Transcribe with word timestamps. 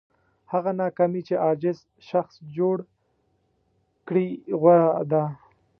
هغه 0.51 0.71
ناکامي 0.81 1.21
چې 1.27 1.35
عاجز 1.45 1.79
شخص 2.09 2.33
جوړ 2.57 2.77
کړي 4.07 4.27
غوره 4.61 4.91
ده. 5.11 5.23